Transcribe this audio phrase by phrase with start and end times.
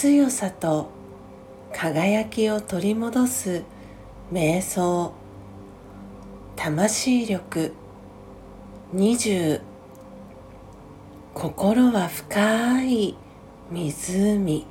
[0.00, 0.90] 広さと
[1.74, 3.64] 輝きを取り戻す
[4.32, 5.12] 瞑想。
[6.54, 7.74] 魂力。
[8.94, 9.60] 20
[11.34, 13.16] 心は深い
[13.72, 14.66] 湖。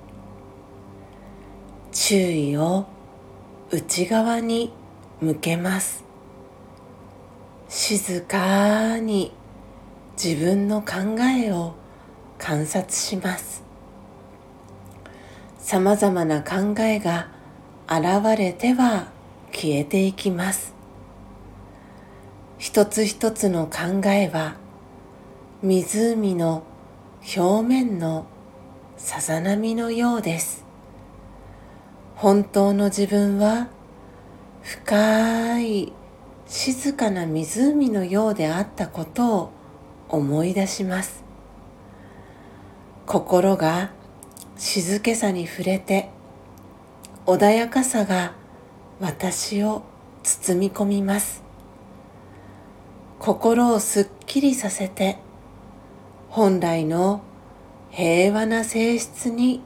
[1.92, 2.86] 注意を
[3.70, 4.72] 内側に
[5.20, 6.06] 向けます。
[7.68, 9.34] 静かに
[10.22, 11.74] 自分の考えを
[12.38, 13.67] 観察します。
[15.68, 17.28] さまざまな考えが
[17.90, 19.10] 現れては
[19.52, 20.74] 消えていきます。
[22.58, 24.56] 一つ一つの考えは
[25.62, 26.64] 湖の
[27.38, 28.28] 表面の
[28.96, 30.64] さざ波のようです。
[32.16, 33.68] 本当の自分は
[34.64, 35.92] 深い
[36.46, 39.52] 静かな湖のようであったことを
[40.08, 41.26] 思い出します。
[43.06, 43.97] 心が
[44.58, 46.10] 静けさに触れて
[47.26, 48.34] 穏やかさが
[49.00, 49.84] 私を
[50.24, 51.44] 包み込みます。
[53.20, 55.18] 心をすっきりさせて
[56.30, 57.22] 本来の
[57.92, 59.62] 平和な性質に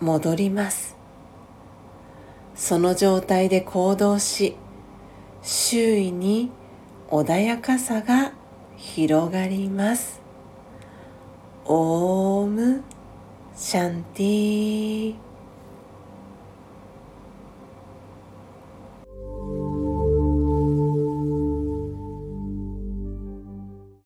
[0.00, 0.96] 戻ります。
[2.54, 4.56] その状態で行動し
[5.42, 6.50] 周囲に
[7.08, 8.32] 穏やかさが
[8.76, 10.20] 広がります。
[11.64, 12.82] オーム。
[13.56, 15.16] Shanti.